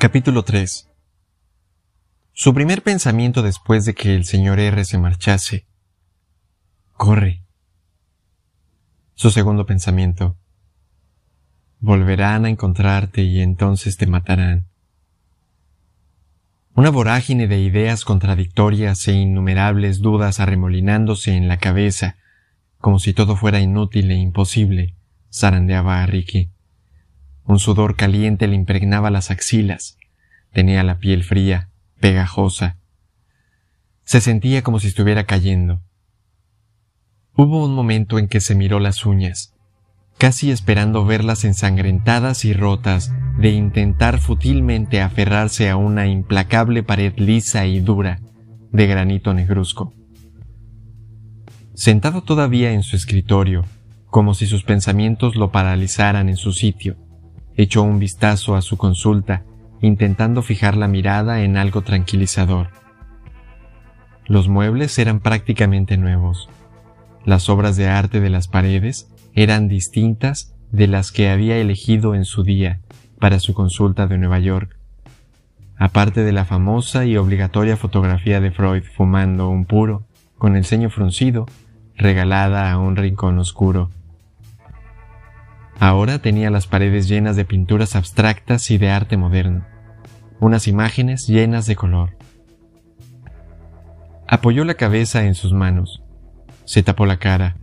Capítulo 0.00 0.44
3 0.44 0.88
Su 2.32 2.54
primer 2.54 2.84
pensamiento 2.84 3.42
después 3.42 3.84
de 3.84 3.96
que 3.96 4.14
el 4.14 4.24
señor 4.26 4.60
R 4.60 4.84
se 4.84 4.96
marchase. 4.96 5.66
Corre. 6.92 7.42
Su 9.14 9.32
segundo 9.32 9.66
pensamiento. 9.66 10.36
Volverán 11.80 12.44
a 12.44 12.48
encontrarte 12.48 13.22
y 13.22 13.40
entonces 13.40 13.96
te 13.96 14.06
matarán. 14.06 14.68
Una 16.76 16.90
vorágine 16.90 17.48
de 17.48 17.58
ideas 17.58 18.04
contradictorias 18.04 19.08
e 19.08 19.14
innumerables 19.14 19.98
dudas 19.98 20.38
arremolinándose 20.38 21.32
en 21.32 21.48
la 21.48 21.56
cabeza, 21.56 22.18
como 22.78 23.00
si 23.00 23.14
todo 23.14 23.34
fuera 23.34 23.58
inútil 23.58 24.12
e 24.12 24.14
imposible, 24.14 24.94
zarandeaba 25.32 26.04
a 26.04 26.06
Ricky. 26.06 26.52
Un 27.48 27.58
sudor 27.58 27.96
caliente 27.96 28.46
le 28.46 28.54
impregnaba 28.56 29.10
las 29.10 29.30
axilas. 29.30 29.96
Tenía 30.52 30.82
la 30.82 30.98
piel 30.98 31.24
fría, 31.24 31.70
pegajosa. 31.98 32.76
Se 34.04 34.20
sentía 34.20 34.62
como 34.62 34.80
si 34.80 34.88
estuviera 34.88 35.24
cayendo. 35.24 35.80
Hubo 37.34 37.64
un 37.64 37.74
momento 37.74 38.18
en 38.18 38.28
que 38.28 38.42
se 38.42 38.54
miró 38.54 38.80
las 38.80 39.06
uñas, 39.06 39.54
casi 40.18 40.50
esperando 40.50 41.06
verlas 41.06 41.46
ensangrentadas 41.46 42.44
y 42.44 42.52
rotas 42.52 43.14
de 43.38 43.48
intentar 43.48 44.18
fútilmente 44.18 45.00
aferrarse 45.00 45.70
a 45.70 45.76
una 45.76 46.06
implacable 46.06 46.82
pared 46.82 47.14
lisa 47.16 47.64
y 47.64 47.80
dura 47.80 48.20
de 48.72 48.86
granito 48.86 49.32
negruzco. 49.32 49.94
Sentado 51.72 52.20
todavía 52.20 52.72
en 52.72 52.82
su 52.82 52.94
escritorio, 52.94 53.64
como 54.10 54.34
si 54.34 54.46
sus 54.46 54.64
pensamientos 54.64 55.34
lo 55.34 55.50
paralizaran 55.50 56.28
en 56.28 56.36
su 56.36 56.52
sitio, 56.52 57.07
echó 57.58 57.82
un 57.82 57.98
vistazo 57.98 58.54
a 58.54 58.62
su 58.62 58.78
consulta, 58.78 59.42
intentando 59.82 60.42
fijar 60.42 60.76
la 60.76 60.88
mirada 60.88 61.42
en 61.42 61.56
algo 61.56 61.82
tranquilizador. 61.82 62.68
Los 64.26 64.48
muebles 64.48 64.96
eran 64.98 65.20
prácticamente 65.20 65.96
nuevos. 65.96 66.48
Las 67.24 67.48
obras 67.48 67.76
de 67.76 67.88
arte 67.88 68.20
de 68.20 68.30
las 68.30 68.46
paredes 68.46 69.08
eran 69.34 69.68
distintas 69.68 70.54
de 70.70 70.86
las 70.86 71.10
que 71.10 71.30
había 71.30 71.58
elegido 71.58 72.14
en 72.14 72.24
su 72.24 72.44
día 72.44 72.80
para 73.18 73.40
su 73.40 73.54
consulta 73.54 74.06
de 74.06 74.18
Nueva 74.18 74.38
York. 74.38 74.78
Aparte 75.76 76.22
de 76.22 76.32
la 76.32 76.44
famosa 76.44 77.06
y 77.06 77.16
obligatoria 77.16 77.76
fotografía 77.76 78.40
de 78.40 78.52
Freud 78.52 78.84
fumando 78.84 79.48
un 79.48 79.64
puro, 79.64 80.06
con 80.36 80.54
el 80.54 80.64
ceño 80.64 80.90
fruncido, 80.90 81.46
regalada 81.96 82.70
a 82.70 82.78
un 82.78 82.94
rincón 82.94 83.38
oscuro. 83.38 83.90
Ahora 85.80 86.18
tenía 86.18 86.50
las 86.50 86.66
paredes 86.66 87.08
llenas 87.08 87.36
de 87.36 87.44
pinturas 87.44 87.94
abstractas 87.94 88.70
y 88.70 88.78
de 88.78 88.90
arte 88.90 89.16
moderno, 89.16 89.64
unas 90.40 90.66
imágenes 90.66 91.28
llenas 91.28 91.66
de 91.66 91.76
color. 91.76 92.16
Apoyó 94.26 94.64
la 94.64 94.74
cabeza 94.74 95.24
en 95.24 95.34
sus 95.34 95.52
manos, 95.52 96.02
se 96.64 96.82
tapó 96.82 97.06
la 97.06 97.18
cara, 97.18 97.56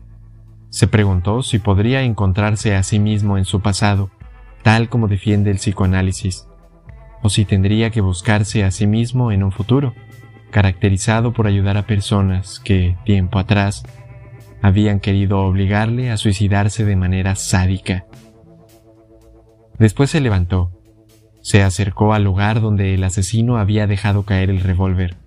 se 0.69 0.88
preguntó 0.88 1.43
si 1.43 1.59
podría 1.59 2.03
encontrarse 2.03 2.75
a 2.75 2.83
sí 2.83 2.99
mismo 2.99 3.38
en 3.38 3.45
su 3.45 3.61
pasado, 3.61 4.09
tal 4.63 4.88
como 4.88 5.09
defiende 5.09 5.52
el 5.52 5.58
psicoanálisis, 5.58 6.47
o 7.21 7.30
si 7.30 7.43
tendría 7.43 7.89
que 7.89 8.02
buscarse 8.02 8.63
a 8.63 8.71
sí 8.71 8.88
mismo 8.88 9.33
en 9.33 9.43
un 9.43 9.52
futuro, 9.52 9.93
caracterizado 10.52 11.33
por 11.33 11.47
ayudar 11.47 11.75
a 11.75 11.86
personas 11.86 12.61
que, 12.61 12.97
tiempo 13.03 13.39
atrás, 13.39 13.83
habían 14.66 14.99
querido 14.99 15.41
obligarle 15.41 16.09
a 16.09 16.17
suicidarse 16.17 16.85
de 16.85 16.95
manera 16.95 17.35
sádica. 17.35 18.08
Después 19.77 20.09
se 20.09 20.21
levantó, 20.21 20.71
se 21.41 21.61
acercó 21.61 22.16
al 22.16 22.23
lugar 22.23 22.61
donde 22.61 22.95
el 22.95 23.03
asesino 23.03 23.58
había 23.58 23.86
dejado 23.86 24.23
caer 24.23 24.49
el 24.49 24.61
revólver, 24.61 25.17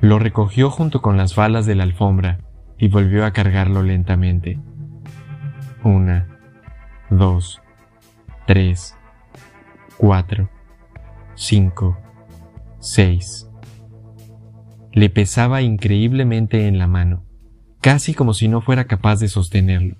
lo 0.00 0.18
recogió 0.18 0.70
junto 0.70 1.02
con 1.02 1.18
las 1.18 1.36
balas 1.36 1.66
de 1.66 1.74
la 1.74 1.82
alfombra 1.82 2.38
y 2.78 2.88
volvió 2.88 3.26
a 3.26 3.32
cargarlo 3.32 3.82
lentamente. 3.82 4.58
Una, 5.84 6.26
dos, 7.10 7.60
3, 8.46 8.96
4, 9.98 10.48
5, 11.34 11.98
6. 12.78 13.50
Le 14.92 15.10
pesaba 15.10 15.60
increíblemente 15.60 16.68
en 16.68 16.78
la 16.78 16.86
mano, 16.86 17.26
casi 17.82 18.14
como 18.14 18.32
si 18.32 18.46
no 18.46 18.60
fuera 18.60 18.84
capaz 18.84 19.18
de 19.18 19.28
sostenerlo. 19.28 19.96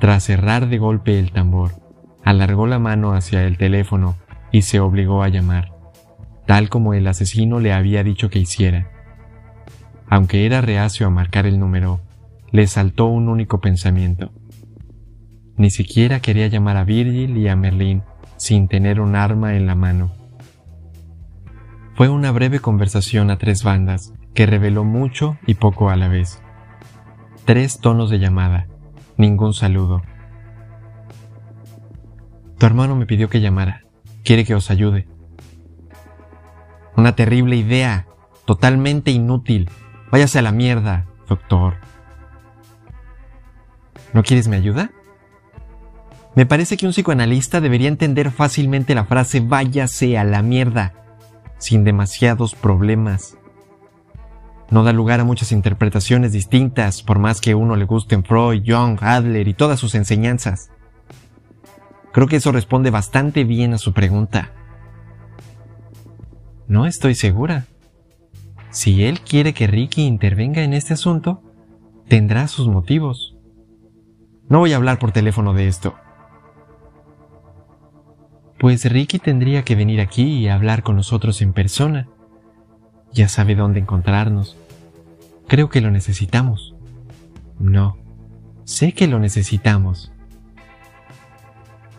Tras 0.00 0.24
cerrar 0.24 0.68
de 0.68 0.78
golpe 0.78 1.18
el 1.18 1.30
tambor, 1.30 1.72
alargó 2.24 2.66
la 2.66 2.78
mano 2.78 3.12
hacia 3.12 3.44
el 3.44 3.58
teléfono 3.58 4.16
y 4.50 4.62
se 4.62 4.80
obligó 4.80 5.22
a 5.22 5.28
llamar, 5.28 5.72
tal 6.46 6.70
como 6.70 6.94
el 6.94 7.06
asesino 7.06 7.60
le 7.60 7.74
había 7.74 8.02
dicho 8.02 8.30
que 8.30 8.38
hiciera. 8.38 8.90
Aunque 10.08 10.46
era 10.46 10.62
reacio 10.62 11.06
a 11.06 11.10
marcar 11.10 11.46
el 11.46 11.60
número, 11.60 12.00
le 12.50 12.66
saltó 12.66 13.06
un 13.06 13.28
único 13.28 13.60
pensamiento. 13.60 14.32
Ni 15.58 15.70
siquiera 15.70 16.20
quería 16.20 16.46
llamar 16.46 16.78
a 16.78 16.84
Virgil 16.84 17.36
y 17.36 17.48
a 17.48 17.54
Merlín 17.54 18.02
sin 18.38 18.66
tener 18.66 18.98
un 18.98 19.14
arma 19.14 19.56
en 19.56 19.66
la 19.66 19.74
mano. 19.74 20.10
Fue 21.96 22.08
una 22.08 22.32
breve 22.32 22.60
conversación 22.60 23.30
a 23.30 23.36
tres 23.36 23.62
bandas 23.62 24.14
que 24.32 24.46
reveló 24.46 24.84
mucho 24.84 25.36
y 25.46 25.54
poco 25.54 25.90
a 25.90 25.96
la 25.96 26.08
vez. 26.08 26.42
Tres 27.44 27.80
tonos 27.80 28.08
de 28.08 28.20
llamada, 28.20 28.68
ningún 29.16 29.52
saludo. 29.52 30.02
Tu 32.58 32.66
hermano 32.66 32.94
me 32.94 33.06
pidió 33.06 33.28
que 33.28 33.40
llamara. 33.40 33.82
Quiere 34.22 34.44
que 34.44 34.54
os 34.54 34.70
ayude. 34.70 35.08
Una 36.96 37.16
terrible 37.16 37.56
idea, 37.56 38.06
totalmente 38.44 39.10
inútil. 39.10 39.68
Váyase 40.12 40.38
a 40.38 40.42
la 40.42 40.52
mierda, 40.52 41.06
doctor. 41.28 41.74
¿No 44.12 44.22
quieres 44.22 44.46
mi 44.46 44.54
ayuda? 44.54 44.92
Me 46.36 46.46
parece 46.46 46.76
que 46.76 46.86
un 46.86 46.92
psicoanalista 46.92 47.60
debería 47.60 47.88
entender 47.88 48.30
fácilmente 48.30 48.94
la 48.94 49.04
frase 49.04 49.40
váyase 49.40 50.16
a 50.16 50.22
la 50.22 50.42
mierda, 50.42 50.92
sin 51.58 51.82
demasiados 51.82 52.54
problemas. 52.54 53.36
No 54.72 54.82
da 54.84 54.94
lugar 54.94 55.20
a 55.20 55.24
muchas 55.24 55.52
interpretaciones 55.52 56.32
distintas, 56.32 57.02
por 57.02 57.18
más 57.18 57.42
que 57.42 57.54
uno 57.54 57.76
le 57.76 57.84
gusten 57.84 58.24
Freud, 58.24 58.62
Jung, 58.66 58.98
Adler 59.02 59.46
y 59.46 59.52
todas 59.52 59.78
sus 59.78 59.94
enseñanzas. 59.94 60.70
Creo 62.10 62.26
que 62.26 62.36
eso 62.36 62.52
responde 62.52 62.88
bastante 62.88 63.44
bien 63.44 63.74
a 63.74 63.78
su 63.78 63.92
pregunta. 63.92 64.52
No 66.68 66.86
estoy 66.86 67.14
segura. 67.14 67.66
Si 68.70 69.04
él 69.04 69.20
quiere 69.20 69.52
que 69.52 69.66
Ricky 69.66 70.06
intervenga 70.06 70.62
en 70.62 70.72
este 70.72 70.94
asunto, 70.94 71.42
tendrá 72.08 72.48
sus 72.48 72.66
motivos. 72.66 73.36
No 74.48 74.60
voy 74.60 74.72
a 74.72 74.76
hablar 74.76 74.98
por 74.98 75.12
teléfono 75.12 75.52
de 75.52 75.68
esto. 75.68 75.96
Pues 78.58 78.90
Ricky 78.90 79.18
tendría 79.18 79.64
que 79.64 79.76
venir 79.76 80.00
aquí 80.00 80.38
y 80.38 80.48
hablar 80.48 80.82
con 80.82 80.96
nosotros 80.96 81.42
en 81.42 81.52
persona. 81.52 82.08
Ya 83.12 83.28
sabe 83.28 83.54
dónde 83.54 83.78
encontrarnos. 83.78 84.56
Creo 85.52 85.68
que 85.68 85.82
lo 85.82 85.90
necesitamos. 85.90 86.74
No, 87.58 87.98
sé 88.64 88.94
que 88.94 89.06
lo 89.06 89.18
necesitamos. 89.18 90.10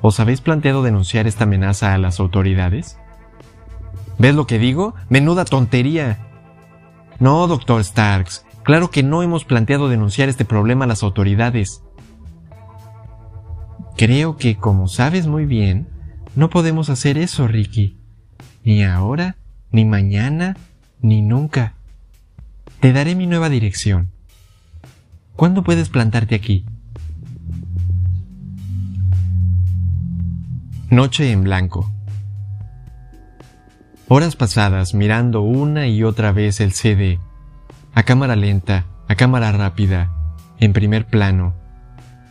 ¿Os 0.01 0.19
habéis 0.19 0.41
planteado 0.41 0.81
denunciar 0.81 1.27
esta 1.27 1.43
amenaza 1.43 1.93
a 1.93 1.99
las 1.99 2.19
autoridades? 2.19 2.97
¿Ves 4.17 4.33
lo 4.33 4.47
que 4.47 4.57
digo? 4.57 4.95
Menuda 5.07 5.45
tontería. 5.45 6.17
No, 7.19 7.45
doctor 7.45 7.83
Starks. 7.83 8.43
Claro 8.63 8.89
que 8.89 9.03
no 9.03 9.21
hemos 9.21 9.45
planteado 9.45 9.87
denunciar 9.87 10.29
este 10.29 10.45
problema 10.45 10.85
a 10.85 10.87
las 10.87 11.03
autoridades. 11.03 11.83
Creo 13.95 14.35
que, 14.35 14.57
como 14.57 14.87
sabes 14.87 15.27
muy 15.27 15.45
bien, 15.45 15.89
no 16.35 16.49
podemos 16.49 16.89
hacer 16.89 17.19
eso, 17.19 17.47
Ricky. 17.47 17.99
Ni 18.63 18.83
ahora, 18.83 19.37
ni 19.69 19.85
mañana, 19.85 20.57
ni 21.01 21.21
nunca. 21.21 21.75
Te 22.83 22.91
daré 22.91 23.15
mi 23.15 23.27
nueva 23.27 23.47
dirección. 23.47 24.11
¿Cuándo 25.37 25.63
puedes 25.63 25.87
plantarte 25.87 26.35
aquí? 26.35 26.65
Noche 30.89 31.31
en 31.31 31.45
blanco. 31.45 31.89
Horas 34.09 34.35
pasadas 34.35 34.93
mirando 34.93 35.43
una 35.43 35.87
y 35.87 36.03
otra 36.03 36.33
vez 36.33 36.59
el 36.59 36.73
CD, 36.73 37.19
a 37.93 38.03
cámara 38.03 38.35
lenta, 38.35 38.85
a 39.07 39.15
cámara 39.15 39.53
rápida, 39.53 40.11
en 40.59 40.73
primer 40.73 41.05
plano, 41.05 41.53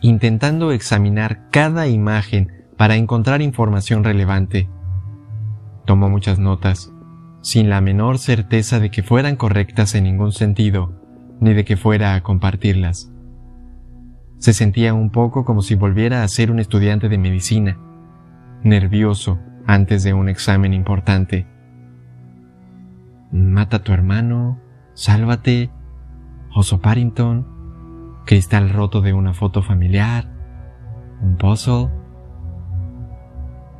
intentando 0.02 0.72
examinar 0.72 1.48
cada 1.48 1.88
imagen 1.88 2.66
para 2.76 2.96
encontrar 2.96 3.40
información 3.40 4.04
relevante. 4.04 4.68
Tomó 5.86 6.10
muchas 6.10 6.38
notas, 6.38 6.92
sin 7.42 7.68
la 7.68 7.80
menor 7.80 8.18
certeza 8.18 8.80
de 8.80 8.90
que 8.90 9.02
fueran 9.02 9.36
correctas 9.36 9.94
en 9.94 10.04
ningún 10.04 10.32
sentido, 10.32 10.92
ni 11.40 11.52
de 11.52 11.64
que 11.64 11.76
fuera 11.76 12.14
a 12.14 12.22
compartirlas. 12.22 13.12
Se 14.38 14.52
sentía 14.52 14.94
un 14.94 15.10
poco 15.10 15.44
como 15.44 15.60
si 15.60 15.74
volviera 15.74 16.22
a 16.22 16.28
ser 16.28 16.50
un 16.50 16.60
estudiante 16.60 17.08
de 17.08 17.18
medicina, 17.18 17.78
nervioso, 18.62 19.38
antes 19.66 20.02
de 20.02 20.14
un 20.14 20.28
examen 20.28 20.72
importante. 20.72 21.46
Mata 23.30 23.78
a 23.78 23.82
tu 23.82 23.92
hermano, 23.92 24.60
sálvate, 24.94 25.70
oso 26.54 26.80
Parrington, 26.80 27.46
cristal 28.24 28.70
roto 28.70 29.00
de 29.00 29.12
una 29.12 29.34
foto 29.34 29.62
familiar, 29.62 30.28
un 31.20 31.36
puzzle. 31.36 31.88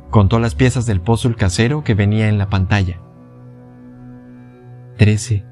Contó 0.09 0.39
las 0.39 0.55
piezas 0.55 0.85
del 0.85 1.01
puzzle 1.01 1.35
casero 1.35 1.83
que 1.83 1.93
venía 1.93 2.29
en 2.29 2.37
la 2.37 2.49
pantalla. 2.49 3.02
Trece, 4.97 5.43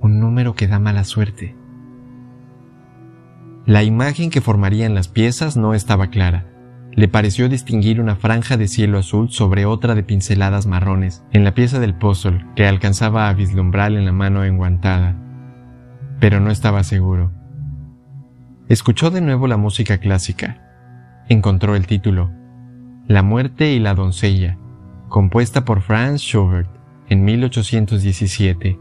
un 0.00 0.20
número 0.20 0.54
que 0.54 0.68
da 0.68 0.78
mala 0.78 1.04
suerte. 1.04 1.56
La 3.64 3.82
imagen 3.82 4.28
que 4.28 4.42
formarían 4.42 4.94
las 4.94 5.08
piezas 5.08 5.56
no 5.56 5.72
estaba 5.72 6.08
clara. 6.08 6.44
Le 6.92 7.08
pareció 7.08 7.48
distinguir 7.48 7.98
una 7.98 8.16
franja 8.16 8.58
de 8.58 8.68
cielo 8.68 8.98
azul 8.98 9.30
sobre 9.30 9.64
otra 9.64 9.94
de 9.94 10.02
pinceladas 10.02 10.66
marrones 10.66 11.24
en 11.32 11.44
la 11.44 11.54
pieza 11.54 11.80
del 11.80 11.94
puzzle 11.94 12.44
que 12.56 12.66
alcanzaba 12.66 13.30
a 13.30 13.32
vislumbrar 13.32 13.92
en 13.92 14.04
la 14.04 14.12
mano 14.12 14.44
enguantada. 14.44 15.16
Pero 16.20 16.38
no 16.38 16.50
estaba 16.50 16.84
seguro. 16.84 17.32
Escuchó 18.68 19.10
de 19.10 19.22
nuevo 19.22 19.46
la 19.46 19.56
música 19.56 19.96
clásica. 19.96 21.24
Encontró 21.30 21.74
el 21.74 21.86
título, 21.86 22.30
La 23.06 23.22
muerte 23.22 23.72
y 23.72 23.78
la 23.78 23.94
doncella, 23.94 24.58
compuesta 25.08 25.64
por 25.64 25.80
Franz 25.80 26.20
Schubert 26.20 26.77
en 27.08 27.24
1817. 27.24 28.78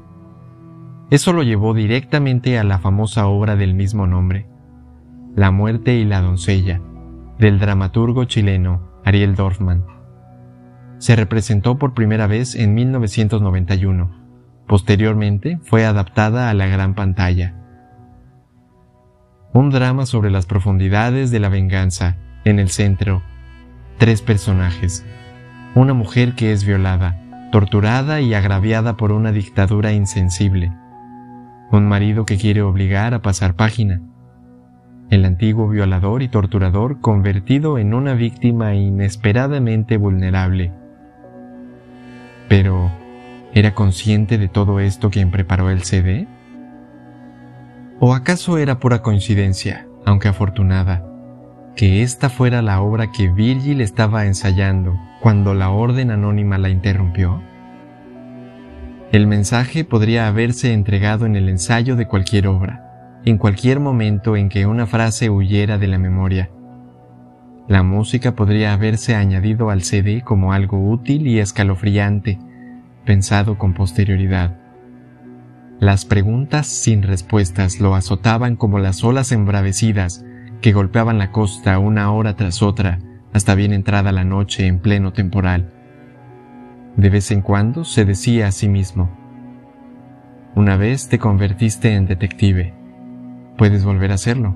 Eso 1.09 1.33
lo 1.33 1.43
llevó 1.43 1.73
directamente 1.73 2.59
a 2.59 2.63
la 2.63 2.79
famosa 2.79 3.27
obra 3.27 3.55
del 3.55 3.73
mismo 3.73 4.07
nombre, 4.07 4.47
La 5.35 5.51
muerte 5.51 5.95
y 5.95 6.05
la 6.05 6.21
doncella, 6.21 6.81
del 7.37 7.59
dramaturgo 7.59 8.25
chileno 8.25 8.81
Ariel 9.05 9.35
Dorfman. 9.35 9.85
Se 10.97 11.15
representó 11.15 11.77
por 11.77 11.93
primera 11.93 12.27
vez 12.27 12.55
en 12.55 12.73
1991. 12.73 14.11
Posteriormente 14.67 15.59
fue 15.63 15.85
adaptada 15.85 16.49
a 16.49 16.53
la 16.53 16.67
gran 16.67 16.95
pantalla 16.95 17.57
un 19.57 19.71
drama 19.71 20.05
sobre 20.05 20.29
las 20.29 20.45
profundidades 20.45 21.31
de 21.31 21.39
la 21.39 21.49
venganza. 21.49 22.17
En 22.45 22.59
el 22.59 22.69
centro, 22.69 23.23
tres 23.97 24.21
personajes. 24.21 25.03
Una 25.75 25.93
mujer 25.93 26.35
que 26.35 26.51
es 26.51 26.63
violada, 26.63 27.19
torturada 27.51 28.19
y 28.21 28.33
agraviada 28.33 28.97
por 28.97 29.11
una 29.11 29.31
dictadura 29.31 29.93
insensible. 29.93 30.71
Un 31.71 31.87
marido 31.87 32.25
que 32.25 32.37
quiere 32.37 32.61
obligar 32.61 33.13
a 33.13 33.21
pasar 33.21 33.55
página. 33.55 34.01
El 35.09 35.23
antiguo 35.23 35.69
violador 35.69 36.21
y 36.21 36.27
torturador 36.27 36.99
convertido 36.99 37.77
en 37.77 37.93
una 37.93 38.13
víctima 38.13 38.75
inesperadamente 38.75 39.97
vulnerable. 39.97 40.73
Pero, 42.49 42.91
¿era 43.53 43.73
consciente 43.73 44.37
de 44.37 44.49
todo 44.49 44.79
esto 44.79 45.09
quien 45.09 45.31
preparó 45.31 45.69
el 45.69 45.83
CD? 45.83 46.27
¿O 47.99 48.13
acaso 48.13 48.57
era 48.57 48.79
pura 48.79 49.01
coincidencia, 49.01 49.87
aunque 50.05 50.27
afortunada, 50.27 51.05
que 51.75 52.03
esta 52.03 52.29
fuera 52.29 52.61
la 52.61 52.81
obra 52.81 53.11
que 53.11 53.29
Virgil 53.29 53.81
estaba 53.81 54.25
ensayando 54.25 54.97
cuando 55.19 55.53
la 55.53 55.69
orden 55.69 56.11
anónima 56.11 56.57
la 56.57 56.69
interrumpió? 56.69 57.41
El 59.11 59.25
mensaje 59.25 59.83
podría 59.83 60.27
haberse 60.27 60.73
entregado 60.73 61.25
en 61.25 61.35
el 61.35 61.49
ensayo 61.49 61.95
de 61.95 62.07
cualquier 62.07 62.47
obra, 62.47 63.21
en 63.25 63.37
cualquier 63.37 63.79
momento 63.79 64.35
en 64.35 64.49
que 64.49 64.65
una 64.65 64.85
frase 64.85 65.29
huyera 65.29 65.77
de 65.77 65.87
la 65.87 65.97
memoria. 65.97 66.49
La 67.67 67.83
música 67.83 68.35
podría 68.35 68.73
haberse 68.73 69.15
añadido 69.15 69.69
al 69.69 69.83
CD 69.83 70.21
como 70.23 70.53
algo 70.53 70.89
útil 70.89 71.27
y 71.27 71.39
escalofriante, 71.39 72.37
pensado 73.05 73.57
con 73.57 73.73
posterioridad. 73.73 74.57
Las 75.79 76.05
preguntas 76.05 76.67
sin 76.67 77.03
respuestas 77.03 77.79
lo 77.79 77.95
azotaban 77.95 78.55
como 78.55 78.79
las 78.79 79.03
olas 79.03 79.31
embravecidas 79.31 80.25
que 80.61 80.73
golpeaban 80.73 81.17
la 81.17 81.31
costa 81.31 81.79
una 81.79 82.11
hora 82.11 82.35
tras 82.35 82.61
otra 82.61 82.99
hasta 83.33 83.55
bien 83.55 83.73
entrada 83.73 84.11
la 84.11 84.23
noche 84.23 84.67
en 84.67 84.79
pleno 84.79 85.13
temporal. 85.13 85.71
De 86.95 87.09
vez 87.09 87.31
en 87.31 87.41
cuando 87.41 87.83
se 87.83 88.05
decía 88.05 88.47
a 88.47 88.51
sí 88.51 88.67
mismo, 88.67 89.09
una 90.55 90.75
vez 90.75 91.07
te 91.09 91.19
convertiste 91.19 91.93
en 91.93 92.07
detective, 92.07 92.73
puedes 93.57 93.85
volver 93.85 94.11
a 94.11 94.15
hacerlo. 94.15 94.55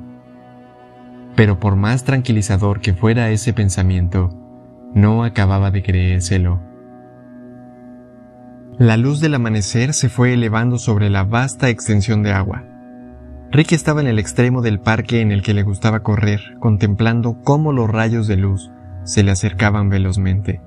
Pero 1.36 1.60
por 1.60 1.76
más 1.76 2.04
tranquilizador 2.04 2.82
que 2.82 2.94
fuera 2.94 3.30
ese 3.30 3.54
pensamiento, 3.54 4.30
no 4.94 5.24
acababa 5.24 5.72
de 5.72 5.84
creérselo. 5.84 6.60
La 8.80 8.98
luz 8.98 9.20
del 9.20 9.36
amanecer 9.36 9.94
se 9.94 10.10
fue 10.10 10.34
elevando 10.34 10.80
sobre 10.80 11.10
la 11.10 11.24
vasta 11.24 11.70
extensión 11.70 12.24
de 12.24 12.32
agua. 12.32 12.71
Ricky 13.52 13.76
estaba 13.76 14.00
en 14.00 14.08
el 14.08 14.18
extremo 14.18 14.62
del 14.62 14.80
parque 14.80 15.20
en 15.20 15.34
el 15.34 15.42
que 15.42 15.54
le 15.54 15.64
gustaba 15.64 16.04
correr, 16.04 16.40
contemplando 16.60 17.42
cómo 17.44 17.74
los 17.74 17.90
rayos 17.90 18.26
de 18.26 18.38
luz 18.38 18.72
se 19.04 19.24
le 19.24 19.32
acercaban 19.32 19.90
velozmente. 19.90 20.62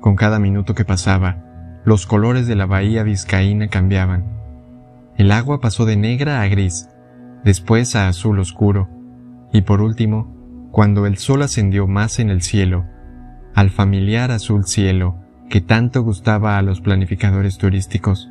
Con 0.00 0.14
cada 0.14 0.38
minuto 0.38 0.76
que 0.76 0.84
pasaba, 0.84 1.80
los 1.84 2.06
colores 2.06 2.46
de 2.46 2.54
la 2.54 2.66
bahía 2.66 3.02
vizcaína 3.02 3.66
cambiaban. 3.66 4.24
El 5.16 5.32
agua 5.32 5.60
pasó 5.60 5.84
de 5.84 5.96
negra 5.96 6.42
a 6.42 6.46
gris, 6.46 6.88
después 7.42 7.96
a 7.96 8.06
azul 8.06 8.38
oscuro, 8.38 8.88
y 9.52 9.62
por 9.62 9.80
último, 9.80 10.68
cuando 10.70 11.06
el 11.06 11.18
sol 11.18 11.42
ascendió 11.42 11.88
más 11.88 12.20
en 12.20 12.30
el 12.30 12.42
cielo, 12.42 12.84
al 13.52 13.70
familiar 13.70 14.30
azul 14.30 14.64
cielo, 14.64 15.16
que 15.50 15.60
tanto 15.60 16.02
gustaba 16.02 16.56
a 16.56 16.62
los 16.62 16.80
planificadores 16.80 17.58
turísticos, 17.58 18.30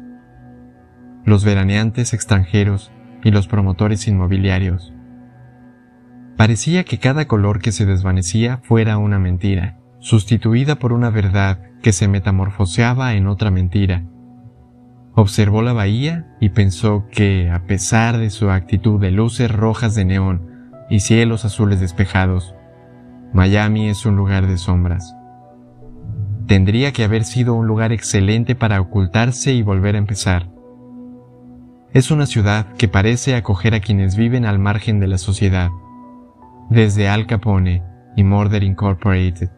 los 1.25 1.43
veraneantes 1.43 2.13
extranjeros 2.13 2.91
y 3.23 3.31
los 3.31 3.47
promotores 3.47 4.07
inmobiliarios. 4.07 4.93
Parecía 6.37 6.83
que 6.83 6.97
cada 6.97 7.25
color 7.25 7.59
que 7.59 7.71
se 7.71 7.85
desvanecía 7.85 8.57
fuera 8.63 8.97
una 8.97 9.19
mentira, 9.19 9.77
sustituida 9.99 10.75
por 10.75 10.91
una 10.91 11.09
verdad 11.09 11.59
que 11.81 11.93
se 11.93 12.07
metamorfoseaba 12.07 13.13
en 13.13 13.27
otra 13.27 13.51
mentira. 13.51 14.03
Observó 15.15 15.61
la 15.61 15.73
bahía 15.73 16.35
y 16.39 16.49
pensó 16.49 17.05
que, 17.11 17.51
a 17.51 17.65
pesar 17.67 18.17
de 18.17 18.31
su 18.31 18.49
actitud 18.49 18.99
de 18.99 19.11
luces 19.11 19.51
rojas 19.51 19.93
de 19.93 20.05
neón 20.05 20.49
y 20.89 21.01
cielos 21.01 21.45
azules 21.45 21.79
despejados, 21.79 22.55
Miami 23.31 23.89
es 23.89 24.05
un 24.05 24.15
lugar 24.15 24.47
de 24.47 24.57
sombras. 24.57 25.15
Tendría 26.47 26.91
que 26.91 27.03
haber 27.03 27.23
sido 27.23 27.53
un 27.53 27.67
lugar 27.67 27.91
excelente 27.91 28.55
para 28.55 28.81
ocultarse 28.81 29.53
y 29.53 29.61
volver 29.61 29.95
a 29.95 29.99
empezar. 29.99 30.52
Es 31.93 32.09
una 32.09 32.25
ciudad 32.25 32.73
que 32.73 32.87
parece 32.87 33.35
acoger 33.35 33.75
a 33.75 33.79
quienes 33.79 34.15
viven 34.15 34.45
al 34.45 34.57
margen 34.57 34.99
de 34.99 35.07
la 35.07 35.19
sociedad, 35.19 35.69
desde 36.71 37.07
Al 37.07 37.27
Capone 37.27 37.83
y 38.17 38.23
Murder 38.23 38.63
Incorporated. 38.63 39.51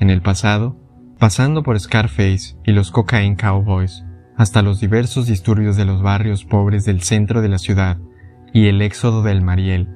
En 0.00 0.10
el 0.10 0.20
pasado, 0.20 0.76
pasando 1.20 1.62
por 1.62 1.78
Scarface 1.78 2.56
y 2.64 2.72
los 2.72 2.90
Cocaine 2.90 3.36
Cowboys, 3.36 4.04
hasta 4.36 4.62
los 4.62 4.80
diversos 4.80 5.28
disturbios 5.28 5.76
de 5.76 5.84
los 5.84 6.02
barrios 6.02 6.44
pobres 6.44 6.84
del 6.84 7.02
centro 7.02 7.40
de 7.40 7.48
la 7.48 7.58
ciudad 7.58 7.98
y 8.52 8.66
el 8.66 8.82
éxodo 8.82 9.22
del 9.22 9.40
Mariel, 9.40 9.88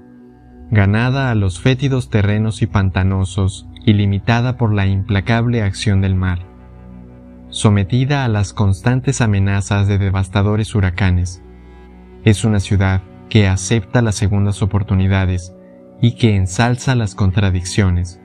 ganada 0.71 1.33
a 1.33 1.35
los 1.35 1.59
fétidos 1.59 2.09
terrenos 2.09 2.63
y 2.63 2.69
pantanosos 2.69 3.69
y 3.85 3.95
limitada 3.95 4.57
por 4.57 4.73
la 4.73 4.87
implacable 4.87 5.65
acción 5.65 6.03
del 6.03 6.15
mar, 6.15 6.39
sometida 7.49 8.25
a 8.25 8.29
las 8.29 8.53
constantes 8.53 9.21
amenazas 9.21 9.89
de 9.89 9.99
devastadores 9.99 10.77
huracanes. 10.77 11.43
Es 12.25 12.45
una 12.45 12.61
ciudad 12.61 13.03
que 13.29 13.47
acepta 13.47 14.03
las 14.03 14.17
segundas 14.17 14.63
oportunidades 14.63 15.55
y 16.01 16.17
que 16.17 16.37
ensalza 16.37 16.95
las 16.95 17.15
contradicciones. 17.15 18.21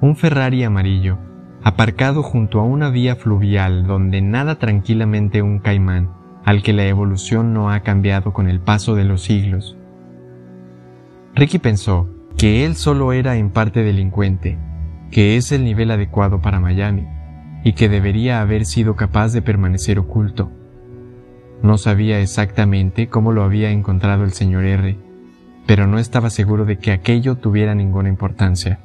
Un 0.00 0.16
Ferrari 0.16 0.62
amarillo, 0.62 1.18
aparcado 1.62 2.22
junto 2.22 2.60
a 2.60 2.64
una 2.64 2.90
vía 2.90 3.16
fluvial 3.16 3.86
donde 3.86 4.20
nada 4.20 4.58
tranquilamente 4.58 5.42
un 5.42 5.58
caimán, 5.58 6.10
al 6.44 6.62
que 6.62 6.72
la 6.72 6.86
evolución 6.86 7.52
no 7.52 7.70
ha 7.70 7.80
cambiado 7.80 8.32
con 8.32 8.48
el 8.48 8.60
paso 8.60 8.94
de 8.94 9.04
los 9.04 9.22
siglos. 9.22 9.76
Ricky 11.34 11.58
pensó, 11.58 12.08
que 12.36 12.66
él 12.66 12.76
solo 12.76 13.12
era 13.12 13.36
en 13.36 13.50
parte 13.50 13.82
delincuente, 13.82 14.58
que 15.10 15.36
es 15.36 15.52
el 15.52 15.64
nivel 15.64 15.90
adecuado 15.90 16.40
para 16.40 16.60
Miami, 16.60 17.06
y 17.64 17.72
que 17.72 17.88
debería 17.88 18.40
haber 18.40 18.66
sido 18.66 18.94
capaz 18.94 19.32
de 19.32 19.42
permanecer 19.42 19.98
oculto. 19.98 20.52
No 21.66 21.78
sabía 21.78 22.20
exactamente 22.20 23.08
cómo 23.08 23.32
lo 23.32 23.42
había 23.42 23.70
encontrado 23.70 24.22
el 24.22 24.30
señor 24.30 24.64
R, 24.66 24.96
pero 25.66 25.88
no 25.88 25.98
estaba 25.98 26.30
seguro 26.30 26.64
de 26.64 26.78
que 26.78 26.92
aquello 26.92 27.38
tuviera 27.38 27.74
ninguna 27.74 28.08
importancia. 28.08 28.78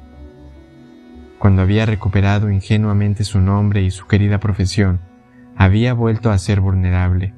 Cuando 1.38 1.62
había 1.62 1.86
recuperado 1.86 2.50
ingenuamente 2.50 3.22
su 3.22 3.40
nombre 3.40 3.82
y 3.82 3.92
su 3.92 4.08
querida 4.08 4.40
profesión, 4.40 4.98
había 5.56 5.94
vuelto 5.94 6.32
a 6.32 6.38
ser 6.38 6.60
vulnerable. 6.60 7.34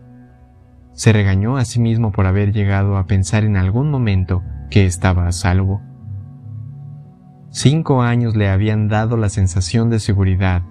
Se 0.94 1.12
regañó 1.12 1.58
a 1.58 1.66
sí 1.66 1.78
mismo 1.78 2.10
por 2.10 2.24
haber 2.24 2.54
llegado 2.54 2.96
a 2.96 3.04
pensar 3.04 3.44
en 3.44 3.58
algún 3.58 3.90
momento 3.90 4.42
que 4.70 4.86
estaba 4.86 5.26
a 5.26 5.32
salvo 5.32 5.82
Cinco 7.50 8.00
años 8.00 8.34
le 8.34 8.48
habían 8.48 8.88
dado 8.88 9.18
la 9.18 9.28
sensación 9.28 9.90
de 9.90 10.00
seguridad 10.00 10.62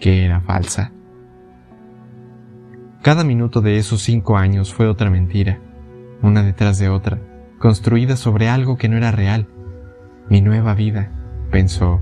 que 0.00 0.24
era 0.24 0.40
falsa. 0.40 0.90
Cada 3.02 3.24
minuto 3.24 3.62
de 3.62 3.78
esos 3.78 4.00
cinco 4.00 4.36
años 4.36 4.72
fue 4.72 4.86
otra 4.86 5.10
mentira, 5.10 5.58
una 6.22 6.44
detrás 6.44 6.78
de 6.78 6.88
otra, 6.88 7.18
construida 7.58 8.14
sobre 8.14 8.48
algo 8.48 8.76
que 8.76 8.88
no 8.88 8.96
era 8.96 9.10
real. 9.10 9.48
Mi 10.30 10.40
nueva 10.40 10.74
vida, 10.74 11.10
pensó. 11.50 12.00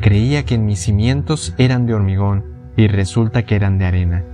Creía 0.00 0.44
que 0.44 0.56
mis 0.56 0.78
cimientos 0.78 1.52
eran 1.58 1.86
de 1.86 1.94
hormigón 1.94 2.44
y 2.76 2.86
resulta 2.86 3.44
que 3.44 3.56
eran 3.56 3.78
de 3.78 3.86
arena. 3.86 4.24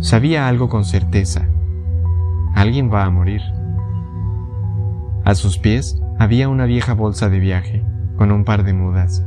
Sabía 0.00 0.48
algo 0.48 0.68
con 0.68 0.84
certeza. 0.84 1.48
Alguien 2.56 2.92
va 2.92 3.04
a 3.04 3.10
morir. 3.10 3.42
A 5.24 5.36
sus 5.36 5.58
pies 5.58 6.02
había 6.18 6.48
una 6.48 6.64
vieja 6.64 6.94
bolsa 6.94 7.28
de 7.28 7.38
viaje, 7.38 7.84
con 8.16 8.32
un 8.32 8.44
par 8.44 8.64
de 8.64 8.72
mudas. 8.72 9.24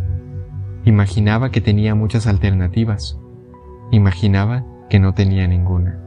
Imaginaba 0.84 1.52
que 1.52 1.62
tenía 1.62 1.96
muchas 1.96 2.28
alternativas. 2.28 3.19
Imaginaba 3.92 4.66
que 4.90 5.00
no 5.00 5.14
tenía 5.14 5.48
ninguna. 5.48 6.00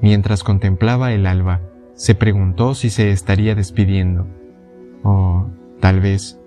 Mientras 0.00 0.44
contemplaba 0.44 1.12
el 1.12 1.26
alba, 1.26 1.60
se 1.94 2.14
preguntó 2.14 2.74
si 2.74 2.90
se 2.90 3.10
estaría 3.10 3.54
despidiendo, 3.54 4.26
o 5.02 5.50
tal 5.80 6.00
vez 6.00 6.40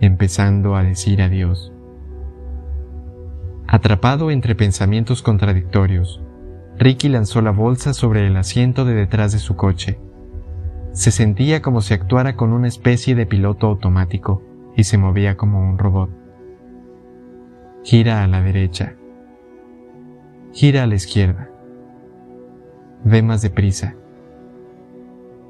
empezando 0.00 0.76
a 0.76 0.82
decir 0.82 1.22
adiós. 1.22 1.72
Atrapado 3.66 4.30
entre 4.30 4.54
pensamientos 4.54 5.22
contradictorios, 5.22 6.22
Ricky 6.78 7.08
lanzó 7.08 7.40
la 7.40 7.52
bolsa 7.52 7.94
sobre 7.94 8.26
el 8.26 8.36
asiento 8.36 8.84
de 8.84 8.94
detrás 8.94 9.32
de 9.32 9.38
su 9.38 9.56
coche 9.56 9.98
se 10.92 11.10
sentía 11.10 11.62
como 11.62 11.80
si 11.80 11.94
actuara 11.94 12.36
con 12.36 12.52
una 12.52 12.68
especie 12.68 13.14
de 13.14 13.24
piloto 13.24 13.66
automático 13.66 14.42
y 14.76 14.84
se 14.84 14.98
movía 14.98 15.38
como 15.38 15.66
un 15.66 15.78
robot. 15.78 16.10
Gira 17.84 18.22
a 18.22 18.28
la 18.28 18.40
derecha. 18.42 18.94
Gira 20.52 20.84
a 20.84 20.86
la 20.86 20.94
izquierda. 20.94 21.50
Ve 23.04 23.22
más 23.22 23.42
deprisa. 23.42 23.96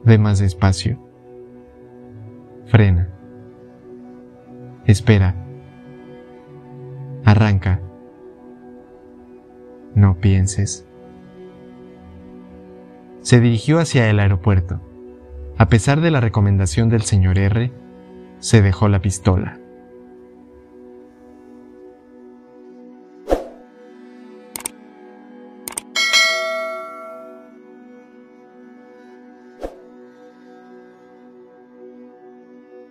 Ve 0.04 0.16
más 0.16 0.38
despacio. 0.38 0.98
Frena. 2.66 3.08
Espera. 4.86 5.34
Arranca. 7.24 7.80
No 9.94 10.16
pienses. 10.16 10.86
Se 13.20 13.40
dirigió 13.40 13.78
hacia 13.78 14.08
el 14.08 14.18
aeropuerto. 14.18 14.80
A 15.58 15.68
pesar 15.68 16.00
de 16.00 16.10
la 16.10 16.20
recomendación 16.20 16.88
del 16.88 17.02
señor 17.02 17.38
R, 17.38 17.70
se 18.38 18.62
dejó 18.62 18.88
la 18.88 19.00
pistola. 19.00 19.61